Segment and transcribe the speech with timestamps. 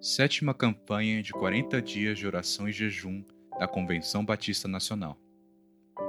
[0.00, 3.24] Sétima campanha de 40 dias de oração e jejum
[3.58, 5.18] da Convenção Batista Nacional.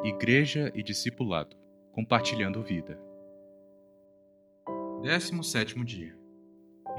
[0.03, 1.57] Igreja e discipulado,
[1.91, 3.01] compartilhando vida.
[5.01, 6.15] 17 dia.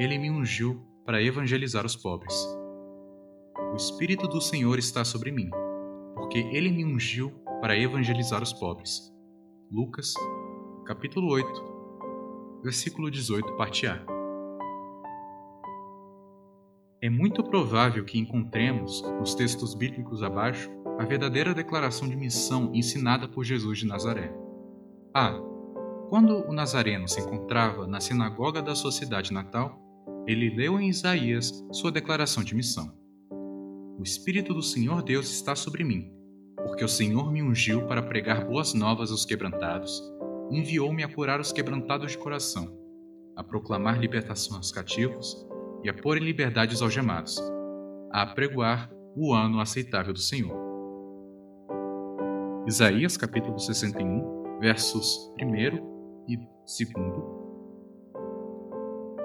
[0.00, 2.34] Ele me ungiu para evangelizar os pobres.
[3.72, 5.48] O Espírito do Senhor está sobre mim,
[6.16, 7.30] porque ele me ungiu
[7.60, 9.14] para evangelizar os pobres.
[9.70, 10.12] Lucas,
[10.84, 14.19] capítulo 8, versículo 18, parte A.
[17.02, 23.26] É muito provável que encontremos, nos textos bíblicos abaixo, a verdadeira declaração de missão ensinada
[23.26, 24.30] por Jesus de Nazaré.
[25.14, 25.32] A.
[26.10, 29.80] Quando o Nazareno se encontrava na sinagoga da sua cidade natal,
[30.26, 32.92] ele leu em Isaías sua declaração de missão.
[33.98, 36.12] O Espírito do Senhor Deus está sobre mim,
[36.66, 40.02] porque o Senhor me ungiu para pregar boas novas aos quebrantados,
[40.50, 42.76] enviou-me a curar os quebrantados de coração,
[43.34, 45.48] a proclamar libertação aos cativos
[45.82, 47.38] e a pôr em liberdade os algemados,
[48.12, 50.56] a apregoar o ano aceitável do Senhor.
[52.66, 55.56] Isaías capítulo 61, versos 1
[56.28, 56.50] e 2.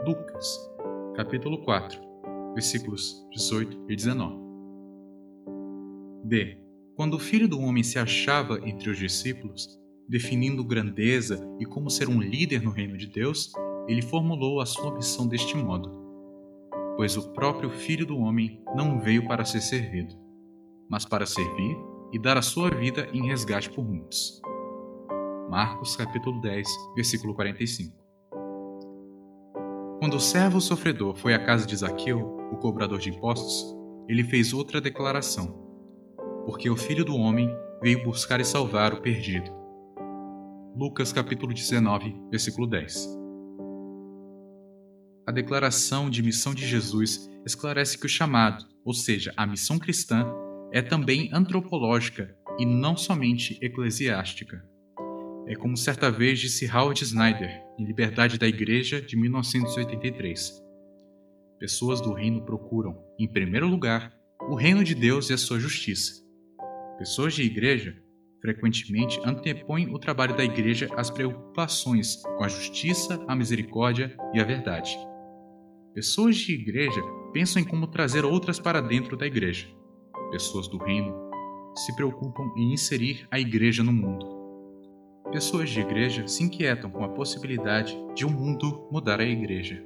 [0.06, 0.72] Lucas
[1.16, 2.00] capítulo 4,
[2.54, 4.36] versículos 18 e 19.
[6.24, 6.58] B.
[6.96, 12.08] Quando o Filho do Homem se achava entre os discípulos, definindo grandeza e como ser
[12.08, 13.52] um líder no reino de Deus,
[13.88, 16.05] ele formulou a sua missão deste modo:
[16.96, 20.16] pois o próprio Filho do Homem não veio para ser servido,
[20.90, 21.78] mas para servir
[22.12, 24.42] e dar a sua vida em resgate por muitos.
[25.50, 27.96] Marcos capítulo 10, versículo 45.
[30.00, 32.20] Quando o servo sofredor foi à casa de Zaqueu,
[32.52, 33.76] o cobrador de impostos,
[34.08, 35.48] ele fez outra declaração:
[36.46, 37.50] porque o Filho do homem
[37.82, 39.52] veio buscar e salvar o perdido.
[40.76, 43.25] Lucas capítulo 19, versículo 10.
[45.28, 50.24] A declaração de missão de Jesus esclarece que o chamado, ou seja, a missão cristã,
[50.72, 54.64] é também antropológica e não somente eclesiástica.
[55.48, 60.64] É como certa vez disse Howard Snyder, em Liberdade da Igreja, de 1983.
[61.60, 64.14] Pessoas do reino procuram, em primeiro lugar,
[64.48, 66.24] o reino de Deus e a sua justiça.
[67.00, 67.98] Pessoas de igreja
[68.42, 74.44] frequentemente antepõem o trabalho da igreja às preocupações com a justiça, a misericórdia e a
[74.44, 74.96] verdade.
[75.96, 77.02] Pessoas de igreja
[77.32, 79.66] pensam em como trazer outras para dentro da igreja.
[80.30, 81.16] Pessoas do reino
[81.74, 84.28] se preocupam em inserir a igreja no mundo.
[85.32, 89.82] Pessoas de igreja se inquietam com a possibilidade de o um mundo mudar a igreja.